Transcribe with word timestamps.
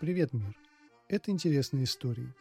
Привет, 0.00 0.32
мир! 0.32 0.56
Это 1.08 1.32
интересные 1.32 1.82
истории. 1.82 2.32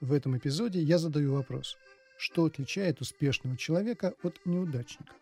В 0.00 0.12
этом 0.12 0.38
эпизоде 0.38 0.80
я 0.80 0.98
задаю 0.98 1.32
вопрос. 1.34 1.76
Что 2.16 2.44
отличает 2.44 3.00
успешного 3.00 3.56
человека 3.56 4.14
от 4.22 4.40
неудачника? 4.46 5.12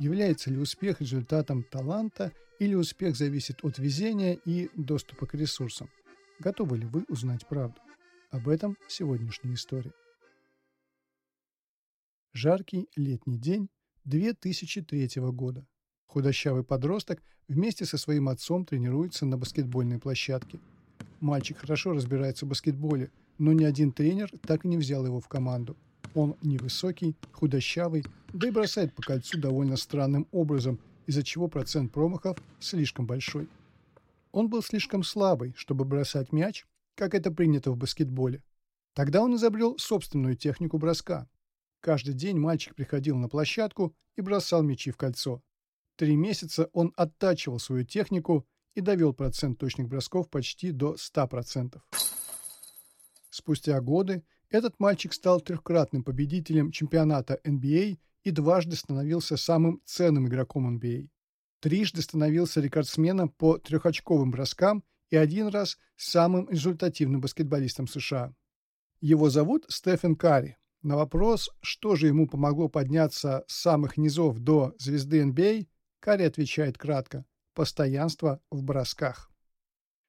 Является 0.00 0.50
ли 0.50 0.58
успех 0.58 1.00
результатом 1.00 1.62
таланта 1.62 2.32
или 2.58 2.74
успех 2.74 3.14
зависит 3.14 3.64
от 3.64 3.78
везения 3.78 4.40
и 4.44 4.70
доступа 4.74 5.26
к 5.26 5.34
ресурсам? 5.34 5.88
Готовы 6.40 6.78
ли 6.78 6.86
вы 6.86 7.04
узнать 7.06 7.46
правду? 7.46 7.80
Об 8.30 8.48
этом 8.48 8.76
сегодняшняя 8.88 9.54
история. 9.54 9.92
Жаркий 12.32 12.88
летний 12.96 13.38
день 13.38 13.68
2003 14.04 15.10
года. 15.30 15.64
Худощавый 16.06 16.64
подросток 16.64 17.22
вместе 17.46 17.84
со 17.84 17.98
своим 17.98 18.28
отцом 18.28 18.64
тренируется 18.64 19.26
на 19.26 19.38
баскетбольной 19.38 20.00
площадке– 20.00 20.58
Мальчик 21.20 21.58
хорошо 21.58 21.92
разбирается 21.92 22.46
в 22.46 22.48
баскетболе, 22.48 23.10
но 23.38 23.52
ни 23.52 23.64
один 23.64 23.92
тренер 23.92 24.30
так 24.42 24.64
и 24.64 24.68
не 24.68 24.78
взял 24.78 25.04
его 25.04 25.20
в 25.20 25.28
команду. 25.28 25.76
Он 26.14 26.34
невысокий, 26.42 27.14
худощавый, 27.32 28.04
да 28.32 28.48
и 28.48 28.50
бросает 28.50 28.94
по 28.94 29.02
кольцу 29.02 29.38
довольно 29.38 29.76
странным 29.76 30.26
образом, 30.32 30.80
из-за 31.06 31.22
чего 31.22 31.48
процент 31.48 31.92
промахов 31.92 32.38
слишком 32.58 33.06
большой. 33.06 33.48
Он 34.32 34.48
был 34.48 34.62
слишком 34.62 35.02
слабый, 35.02 35.54
чтобы 35.56 35.84
бросать 35.84 36.32
мяч, 36.32 36.66
как 36.94 37.14
это 37.14 37.30
принято 37.30 37.70
в 37.70 37.76
баскетболе. 37.76 38.42
Тогда 38.94 39.22
он 39.22 39.34
изобрел 39.36 39.78
собственную 39.78 40.36
технику 40.36 40.78
броска. 40.78 41.28
Каждый 41.80 42.14
день 42.14 42.38
мальчик 42.38 42.74
приходил 42.74 43.16
на 43.16 43.28
площадку 43.28 43.94
и 44.16 44.22
бросал 44.22 44.62
мячи 44.62 44.90
в 44.90 44.96
кольцо. 44.96 45.42
Три 45.96 46.16
месяца 46.16 46.70
он 46.72 46.92
оттачивал 46.96 47.58
свою 47.58 47.84
технику 47.84 48.46
и 48.74 48.80
довел 48.80 49.12
процент 49.12 49.58
точных 49.58 49.88
бросков 49.88 50.28
почти 50.30 50.72
до 50.72 50.94
100%. 50.94 51.80
Спустя 53.30 53.80
годы 53.80 54.24
этот 54.50 54.80
мальчик 54.80 55.12
стал 55.12 55.40
трехкратным 55.40 56.02
победителем 56.02 56.72
чемпионата 56.72 57.40
NBA 57.44 57.98
и 58.24 58.30
дважды 58.30 58.76
становился 58.76 59.36
самым 59.36 59.80
ценным 59.84 60.26
игроком 60.26 60.78
NBA. 60.78 61.08
Трижды 61.60 62.02
становился 62.02 62.60
рекордсменом 62.60 63.28
по 63.28 63.58
трехочковым 63.58 64.30
броскам 64.30 64.82
и 65.10 65.16
один 65.16 65.48
раз 65.48 65.78
самым 65.96 66.48
результативным 66.48 67.20
баскетболистом 67.20 67.86
США. 67.86 68.34
Его 69.00 69.30
зовут 69.30 69.66
Стефен 69.68 70.16
Карри. 70.16 70.56
На 70.82 70.96
вопрос, 70.96 71.50
что 71.60 71.94
же 71.94 72.06
ему 72.06 72.26
помогло 72.26 72.68
подняться 72.68 73.44
с 73.46 73.60
самых 73.60 73.96
низов 73.98 74.38
до 74.38 74.74
звезды 74.78 75.22
NBA, 75.22 75.68
Карри 76.00 76.24
отвечает 76.24 76.78
кратко 76.78 77.26
постоянство 77.54 78.40
в 78.50 78.62
бросках. 78.62 79.30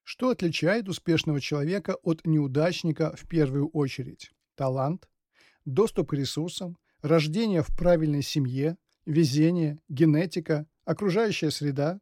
Что 0.03 0.29
отличает 0.29 0.89
успешного 0.89 1.39
человека 1.39 1.95
от 2.03 2.25
неудачника 2.25 3.15
в 3.15 3.27
первую 3.27 3.69
очередь? 3.69 4.31
Талант, 4.55 5.07
доступ 5.65 6.09
к 6.09 6.13
ресурсам, 6.13 6.77
рождение 7.01 7.61
в 7.61 7.75
правильной 7.75 8.21
семье, 8.21 8.77
везение, 9.05 9.79
генетика, 9.89 10.67
окружающая 10.85 11.51
среда. 11.51 11.99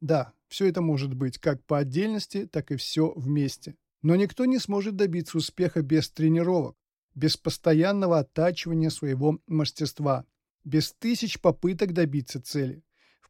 Да, 0.00 0.32
все 0.48 0.66
это 0.66 0.80
может 0.80 1.14
быть 1.14 1.38
как 1.38 1.64
по 1.64 1.78
отдельности, 1.78 2.46
так 2.46 2.70
и 2.70 2.76
все 2.76 3.12
вместе. 3.16 3.76
Но 4.02 4.16
никто 4.16 4.44
не 4.44 4.58
сможет 4.58 4.96
добиться 4.96 5.38
успеха 5.38 5.82
без 5.82 6.10
тренировок, 6.10 6.76
без 7.14 7.36
постоянного 7.36 8.18
оттачивания 8.20 8.90
своего 8.90 9.40
мастерства, 9.46 10.26
без 10.62 10.92
тысяч 10.92 11.40
попыток 11.40 11.92
добиться 11.92 12.40
цели 12.40 12.84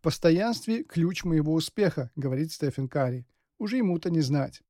постоянстве 0.04 0.84
ключ 0.84 1.24
моего 1.24 1.54
успеха»,— 1.54 2.10
говорит 2.16 2.52
Стефен 2.52 2.88
Карри. 2.88 3.26
Уже 3.58 3.78
ему-то 3.78 4.10
не 4.10 4.20
знать. 4.20 4.62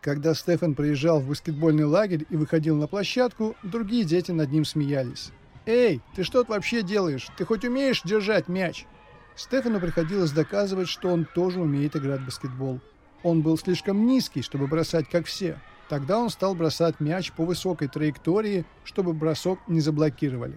Когда 0.00 0.32
Стефан 0.32 0.74
приезжал 0.74 1.20
в 1.20 1.28
баскетбольный 1.28 1.84
лагерь 1.84 2.24
и 2.30 2.36
выходил 2.36 2.76
на 2.76 2.86
площадку, 2.86 3.56
другие 3.62 4.04
дети 4.04 4.30
над 4.30 4.50
ним 4.50 4.64
смеялись. 4.64 5.32
«Эй, 5.66 6.00
ты 6.14 6.22
что 6.22 6.40
тут 6.40 6.48
вообще 6.50 6.82
делаешь? 6.82 7.28
Ты 7.36 7.44
хоть 7.44 7.64
умеешь 7.64 8.02
держать 8.02 8.48
мяч?» 8.48 8.86
Стефану 9.34 9.80
приходилось 9.80 10.30
доказывать, 10.30 10.88
что 10.88 11.08
он 11.08 11.26
тоже 11.26 11.60
умеет 11.60 11.96
играть 11.96 12.20
в 12.20 12.26
баскетбол. 12.26 12.80
Он 13.22 13.42
был 13.42 13.58
слишком 13.58 14.06
низкий, 14.06 14.42
чтобы 14.42 14.68
бросать 14.68 15.08
как 15.08 15.26
все. 15.26 15.60
Тогда 15.88 16.18
он 16.18 16.30
стал 16.30 16.54
бросать 16.54 17.00
мяч 17.00 17.32
по 17.32 17.44
высокой 17.44 17.88
траектории, 17.88 18.64
чтобы 18.84 19.12
бросок 19.12 19.58
не 19.66 19.80
заблокировали. 19.80 20.56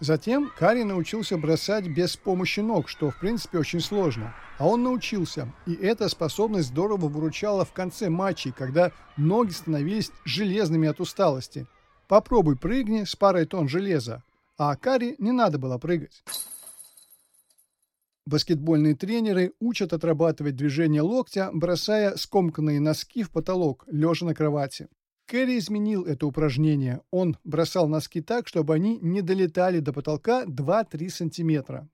Затем 0.00 0.50
Карри 0.56 0.82
научился 0.82 1.36
бросать 1.36 1.86
без 1.86 2.16
помощи 2.16 2.60
ног, 2.60 2.88
что 2.88 3.10
в 3.10 3.20
принципе 3.20 3.58
очень 3.58 3.80
сложно. 3.80 4.34
А 4.58 4.66
он 4.66 4.82
научился, 4.82 5.52
и 5.66 5.74
эта 5.74 6.08
способность 6.08 6.68
здорово 6.68 7.08
выручала 7.08 7.66
в 7.66 7.72
конце 7.72 8.08
матчей, 8.08 8.52
когда 8.52 8.92
ноги 9.18 9.50
становились 9.50 10.10
железными 10.24 10.88
от 10.88 11.00
усталости. 11.00 11.66
Попробуй 12.08 12.56
прыгни 12.56 13.04
с 13.04 13.14
парой 13.14 13.44
тонн 13.44 13.68
железа, 13.68 14.22
а 14.56 14.74
Карри 14.74 15.16
не 15.18 15.32
надо 15.32 15.58
было 15.58 15.76
прыгать. 15.76 16.24
Баскетбольные 18.24 18.94
тренеры 18.94 19.52
учат 19.60 19.92
отрабатывать 19.92 20.56
движение 20.56 21.02
локтя, 21.02 21.50
бросая 21.52 22.16
скомканные 22.16 22.80
носки 22.80 23.22
в 23.22 23.30
потолок, 23.30 23.84
лежа 23.86 24.24
на 24.24 24.34
кровати. 24.34 24.88
Кэрри 25.30 25.58
изменил 25.58 26.06
это 26.06 26.26
упражнение. 26.26 27.02
Он 27.12 27.36
бросал 27.44 27.86
носки 27.86 28.20
так, 28.20 28.48
чтобы 28.48 28.74
они 28.74 28.98
не 29.00 29.22
долетали 29.22 29.78
до 29.78 29.92
потолка 29.92 30.44
2-3 30.44 31.08
сантиметра. 31.08 31.88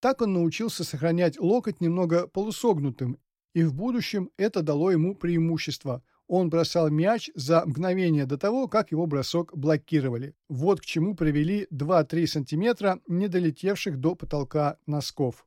Так 0.00 0.22
он 0.22 0.32
научился 0.32 0.84
сохранять 0.84 1.38
локоть 1.38 1.82
немного 1.82 2.26
полусогнутым, 2.28 3.18
и 3.52 3.62
в 3.62 3.74
будущем 3.74 4.30
это 4.38 4.62
дало 4.62 4.90
ему 4.90 5.14
преимущество. 5.14 6.02
Он 6.28 6.48
бросал 6.48 6.88
мяч 6.88 7.30
за 7.34 7.62
мгновение 7.66 8.24
до 8.24 8.38
того, 8.38 8.68
как 8.68 8.90
его 8.90 9.04
бросок 9.04 9.54
блокировали. 9.54 10.34
Вот 10.48 10.80
к 10.80 10.86
чему 10.86 11.14
привели 11.14 11.66
2-3 11.70 12.26
сантиметра, 12.26 13.00
не 13.06 13.28
долетевших 13.28 14.00
до 14.00 14.14
потолка 14.14 14.78
носков. 14.86 15.46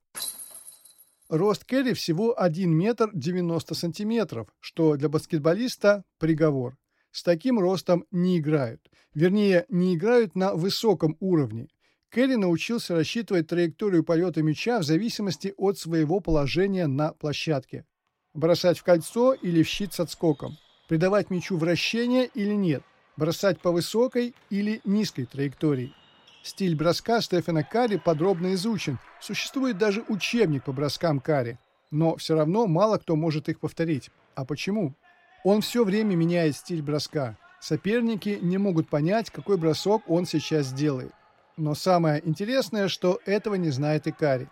Рост 1.28 1.66
Керри 1.66 1.94
всего 1.94 2.40
1 2.40 2.72
метр 2.72 3.09
90 3.16 3.73
сантиметров, 3.73 4.47
что 4.59 4.96
для 4.96 5.09
баскетболиста 5.09 6.03
приговор 6.19 6.78
с 7.12 7.24
таким 7.24 7.60
ростом 7.60 8.06
не 8.12 8.40
играют. 8.40 8.82
Вернее, 9.14 9.66
не 9.70 9.96
играют 9.96 10.36
на 10.36 10.54
высоком 10.54 11.18
уровне. 11.20 11.68
Келли 12.12 12.36
научился 12.36 12.96
рассчитывать 12.96 13.48
траекторию 13.48 14.04
полета 14.04 14.44
мяча 14.44 14.80
в 14.80 14.84
зависимости 14.84 15.54
от 15.58 15.78
своего 15.78 16.20
положения 16.20 16.88
на 16.88 17.14
площадке. 17.14 17.86
Бросать 18.34 18.80
в 18.80 18.84
кольцо 18.84 19.34
или 19.34 19.64
в 19.64 19.68
щит 19.68 19.94
с 19.94 20.00
отскоком. 20.00 20.58
Придавать 20.88 21.30
мячу 21.30 21.58
вращение 21.58 22.26
или 22.34 22.54
нет. 22.54 22.84
Бросать 23.18 23.62
по 23.62 23.72
высокой 23.72 24.36
или 24.50 24.82
низкой 24.84 25.26
траектории. 25.26 25.94
Стиль 26.44 26.76
броска 26.76 27.22
Стефана 27.22 27.64
Карри 27.64 27.98
подробно 27.98 28.54
изучен. 28.56 29.00
Существует 29.22 29.78
даже 29.78 30.04
учебник 30.08 30.66
по 30.66 30.74
броскам 30.74 31.20
Карри. 31.20 31.60
Но 31.92 32.16
все 32.16 32.36
равно 32.36 32.68
мало 32.68 32.98
кто 32.98 33.16
может 33.16 33.48
их 33.48 33.60
повторить. 33.60 34.10
А 34.36 34.44
почему? 34.44 34.96
Он 35.44 35.62
все 35.62 35.84
время 35.84 36.16
меняет 36.16 36.56
стиль 36.56 36.81
броска. 36.81 37.38
Соперники 37.59 38.40
не 38.41 38.57
могут 38.57 38.90
понять, 38.90 39.29
какой 39.29 39.57
бросок 39.57 40.03
он 40.07 40.25
сейчас 40.25 40.68
сделает. 40.68 41.13
Но 41.57 41.75
самое 41.75 42.28
интересное, 42.28 42.88
что 42.88 43.19
этого 43.25 43.56
не 43.56 43.69
знает 43.69 44.07
и 44.07 44.12
Кари. 44.12 44.47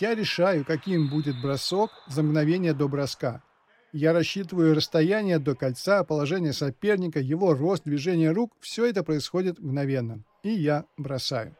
Я 0.00 0.14
решаю, 0.14 0.64
каким 0.64 1.08
будет 1.08 1.40
бросок 1.40 1.90
за 2.06 2.22
мгновение 2.22 2.72
до 2.72 2.88
броска. 2.88 3.42
Я 3.92 4.12
рассчитываю 4.12 4.74
расстояние 4.74 5.38
до 5.38 5.54
кольца, 5.54 6.02
положение 6.04 6.52
соперника, 6.52 7.20
его 7.20 7.52
рост, 7.52 7.84
движение 7.84 8.30
рук. 8.30 8.52
Все 8.60 8.86
это 8.86 9.02
происходит 9.02 9.58
мгновенно. 9.58 10.24
И 10.42 10.50
я 10.50 10.86
бросаю. 10.96 11.54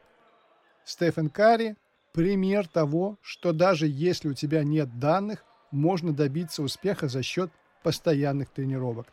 Стефан 0.83 1.29
Карри– 1.29 1.75
пример 2.13 2.67
того, 2.67 3.17
что 3.21 3.53
даже 3.53 3.87
если 3.87 4.29
у 4.29 4.33
тебя 4.33 4.63
нет 4.63 4.99
данных, 4.99 5.45
можно 5.71 6.11
добиться 6.11 6.63
успеха 6.63 7.07
за 7.07 7.23
счет 7.23 7.51
постоянных 7.83 8.49
тренировок. 8.49 9.07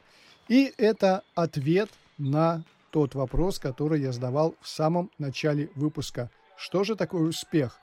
И 0.48 0.72
это 0.78 1.22
ответ 1.34 1.90
на 2.18 2.64
тот 2.90 3.14
вопрос, 3.14 3.58
который 3.58 4.00
я 4.00 4.12
задавал 4.12 4.54
в 4.60 4.68
самом 4.68 5.10
начале 5.18 5.70
выпуска. 5.74 6.30
Что 6.56 6.84
же 6.84 6.96
такое 6.96 7.22
успех? 7.22 7.78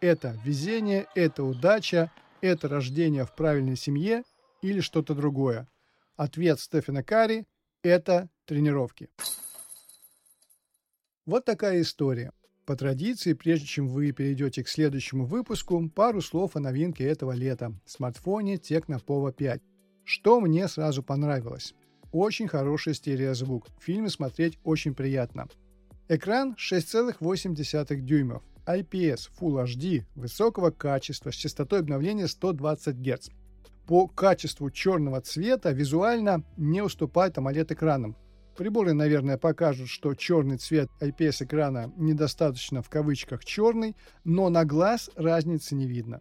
Это 0.00 0.38
везение, 0.44 1.06
это 1.14 1.44
удача, 1.44 2.10
это 2.40 2.68
рождение 2.68 3.24
в 3.24 3.34
правильной 3.34 3.76
семье 3.76 4.24
или 4.62 4.80
что-то 4.80 5.14
другое? 5.14 5.68
Ответ 6.16 6.60
Стефана 6.60 7.02
Карри– 7.02 7.46
это 7.82 8.28
тренировки. 8.44 9.08
Вот 11.24 11.44
такая 11.44 11.80
история. 11.80 12.32
По 12.66 12.76
традиции, 12.76 13.32
прежде 13.32 13.66
чем 13.66 13.88
вы 13.88 14.12
перейдете 14.12 14.62
к 14.62 14.68
следующему 14.68 15.24
выпуску, 15.24 15.88
пару 15.88 16.20
слов 16.20 16.56
о 16.56 16.60
новинке 16.60 17.04
этого 17.04 17.32
лета– 17.32 17.72
смартфоне 17.86 18.56
Tecno 18.56 19.04
Pova 19.04 19.32
5. 19.32 19.71
Что 20.04 20.40
мне 20.40 20.68
сразу 20.68 21.02
понравилось? 21.02 21.74
Очень 22.10 22.48
хороший 22.48 22.94
стереозвук. 22.94 23.66
Фильмы 23.80 24.10
смотреть 24.10 24.58
очень 24.64 24.94
приятно. 24.94 25.48
Экран 26.08 26.54
6,8 26.58 27.96
дюймов. 28.00 28.42
IPS 28.66 29.30
Full 29.40 29.64
HD 29.64 30.04
высокого 30.14 30.70
качества 30.70 31.30
с 31.30 31.34
частотой 31.34 31.80
обновления 31.80 32.28
120 32.28 32.96
Гц. 32.96 33.30
по 33.86 34.06
качеству 34.06 34.70
черного 34.70 35.20
цвета 35.20 35.72
визуально 35.72 36.44
не 36.56 36.80
уступает 36.80 37.38
AMOLED-экранам. 37.38 38.16
Приборы, 38.56 38.92
наверное, 38.92 39.38
покажут, 39.38 39.88
что 39.88 40.14
черный 40.14 40.58
цвет 40.58 40.90
IPS-экрана 41.00 41.92
недостаточно 41.96 42.82
в 42.82 42.90
кавычках 42.90 43.44
черный, 43.44 43.96
но 44.24 44.50
на 44.50 44.64
глаз 44.64 45.10
разницы 45.16 45.74
не 45.74 45.86
видно. 45.86 46.20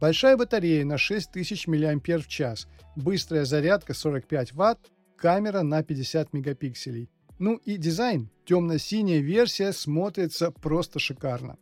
Большая 0.00 0.36
батарея 0.36 0.84
на 0.84 0.98
6000 0.98 1.66
мАч, 1.66 2.66
быстрая 2.96 3.44
зарядка 3.44 3.94
45 3.94 4.52
Вт, 4.52 4.78
камера 5.16 5.62
на 5.62 5.82
50 5.82 6.32
мегапикселей. 6.32 7.10
Ну 7.38 7.56
и 7.56 7.76
дизайн. 7.76 8.30
Темно-синяя 8.44 9.20
версия 9.20 9.72
смотрится 9.72 10.50
просто 10.50 10.98
шикарно 10.98 11.56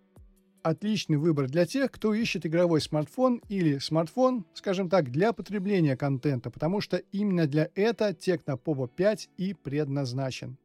отличный 0.62 1.16
выбор 1.16 1.48
для 1.48 1.66
тех, 1.66 1.90
кто 1.90 2.14
ищет 2.14 2.46
игровой 2.46 2.80
смартфон 2.80 3.42
или 3.48 3.78
смартфон, 3.78 4.46
скажем 4.54 4.88
так, 4.88 5.10
для 5.10 5.32
потребления 5.32 5.96
контента, 5.96 6.50
потому 6.50 6.80
что 6.80 6.96
именно 6.96 7.46
для 7.46 7.68
этого 7.74 8.10
Tecno 8.10 8.58
Povo 8.62 8.88
5 8.88 9.30
и 9.36 9.54
предназначен. 9.54 10.56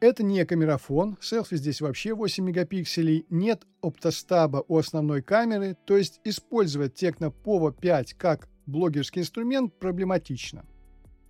Это 0.00 0.22
не 0.22 0.44
камерафон, 0.44 1.16
селфи 1.20 1.56
здесь 1.56 1.80
вообще 1.80 2.14
8 2.14 2.44
мегапикселей, 2.44 3.26
нет 3.30 3.62
оптостаба 3.80 4.64
у 4.68 4.76
основной 4.76 5.22
камеры, 5.22 5.76
то 5.86 5.96
есть 5.96 6.20
использовать 6.24 7.02
Tecno 7.02 7.32
Povo 7.44 7.74
5 7.78 8.14
как 8.14 8.48
блогерский 8.66 9.22
инструмент 9.22 9.78
проблематично. 9.78 10.64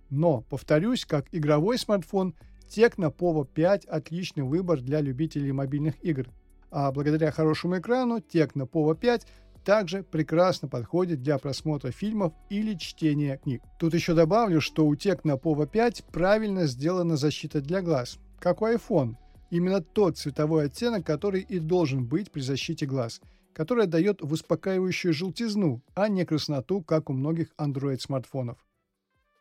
Но, 0.09 0.41
повторюсь, 0.49 1.05
как 1.05 1.27
игровой 1.31 1.77
смартфон, 1.77 2.35
Tecno 2.67 3.13
Povo 3.15 3.45
5 3.45 3.85
отличный 3.85 4.43
выбор 4.43 4.81
для 4.81 5.01
любителей 5.01 5.51
мобильных 5.51 6.03
игр– 6.03 6.29
а 6.69 6.91
благодаря 6.91 7.31
хорошему 7.31 7.79
экрану 7.79 8.17
Tecno 8.17 8.69
Povo 8.69 8.95
5 8.95 9.25
также 9.63 10.03
прекрасно 10.03 10.67
подходит 10.67 11.21
для 11.21 11.37
просмотра 11.37 11.91
фильмов 11.91 12.33
или 12.49 12.75
чтения 12.75 13.37
книг. 13.37 13.61
Тут 13.79 13.93
еще 13.93 14.13
добавлю, 14.13 14.61
что 14.61 14.85
у 14.85 14.93
Tecno 14.95 15.39
Povo 15.41 15.67
5 15.67 16.05
правильно 16.11 16.67
сделана 16.67 17.17
защита 17.17 17.61
для 17.61 17.81
глаз, 17.81 18.17
как 18.39 18.61
у 18.61 18.67
iPhone. 18.67 19.15
Именно 19.49 19.81
тот 19.81 20.17
цветовой 20.17 20.65
оттенок, 20.65 21.05
который 21.05 21.41
и 21.41 21.59
должен 21.59 22.05
быть 22.05 22.31
при 22.31 22.41
защите 22.41 22.85
глаз, 22.85 23.21
которая 23.53 23.87
дает 23.87 24.21
успокаивающую 24.21 25.13
желтизну, 25.13 25.81
а 25.95 26.09
не 26.09 26.25
красноту, 26.25 26.81
как 26.81 27.09
у 27.09 27.13
многих 27.13 27.47
Android-смартфонов. 27.57 28.57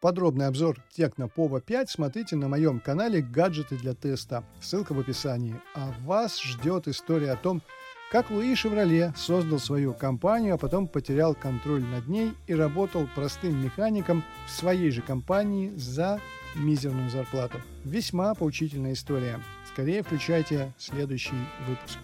Подробный 0.01 0.47
обзор 0.47 0.77
Tecno 0.97 1.31
Pova 1.35 1.61
5 1.61 1.91
смотрите 1.91 2.37
на 2.37 2.49
моем 2.49 2.81
канале 2.81 3.23
«Гаджеты 3.23 3.77
для 3.77 3.95
теста». 3.95 4.45
Ссылка 4.61 4.93
в 4.93 5.01
описании. 5.01 5.61
А 5.75 5.93
вас 6.05 6.41
ждет 6.41 6.87
история 6.87 7.33
о 7.33 7.37
том, 7.37 7.63
как 8.13 8.31
Луи 8.31 8.55
Шевроле 8.55 9.13
создал 9.17 9.59
свою 9.59 9.95
компанию, 9.95 10.55
а 10.55 10.59
потом 10.59 10.87
потерял 10.87 11.35
контроль 11.35 11.83
над 11.83 12.07
ней 12.07 12.33
и 12.47 12.55
работал 12.55 13.09
простым 13.15 13.61
механиком 13.65 14.23
в 14.47 14.51
своей 14.53 14.91
же 14.91 15.03
компании 15.03 15.73
за 15.75 16.21
мизерную 16.57 17.11
зарплату. 17.11 17.61
Весьма 17.85 18.35
поучительная 18.35 18.95
история. 18.95 19.41
Скорее 19.73 20.03
включайте 20.03 20.73
следующий 20.79 21.35
выпуск. 21.69 21.99